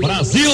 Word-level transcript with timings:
Brasil! 0.00 0.50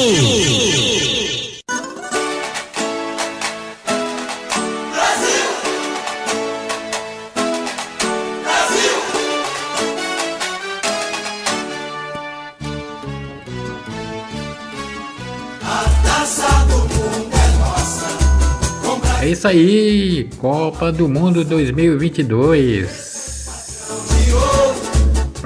É 19.21 19.31
isso 19.31 19.49
aí, 19.49 20.29
Copa 20.39 20.93
do 20.93 21.09
Mundo 21.09 21.45
2022. 21.45 23.26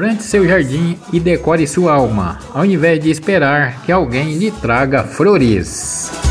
Plante 0.01 0.23
seu 0.23 0.48
jardim 0.48 0.96
e 1.12 1.21
decore 1.21 1.66
sua 1.66 1.93
alma, 1.93 2.39
ao 2.55 2.64
invés 2.64 3.05
de 3.05 3.11
esperar 3.11 3.83
que 3.83 3.93
alguém 3.93 4.39
lhe 4.39 4.51
traga 4.51 5.05
flores. 5.05 6.30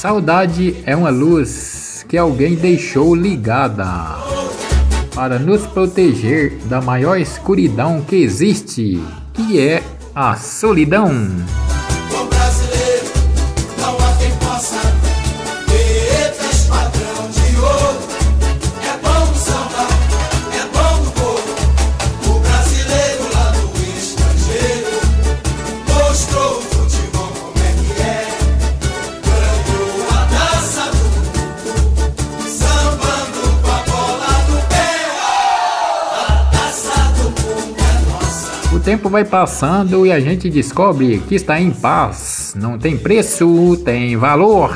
Saudade 0.00 0.76
é 0.86 0.96
uma 0.96 1.10
luz 1.10 2.06
que 2.08 2.16
alguém 2.16 2.54
deixou 2.54 3.14
ligada 3.14 4.16
para 5.14 5.38
nos 5.38 5.66
proteger 5.66 6.56
da 6.70 6.80
maior 6.80 7.20
escuridão 7.20 8.00
que 8.00 8.16
existe, 8.16 8.98
que 9.34 9.60
é 9.60 9.82
a 10.14 10.36
solidão. 10.36 11.10
O 38.80 38.82
tempo 38.82 39.10
vai 39.10 39.26
passando 39.26 40.06
e 40.06 40.10
a 40.10 40.18
gente 40.18 40.48
descobre 40.48 41.22
que 41.28 41.34
está 41.34 41.60
em 41.60 41.70
paz. 41.70 42.54
Não 42.56 42.78
tem 42.78 42.96
preço, 42.96 43.76
tem 43.84 44.16
valor. 44.16 44.74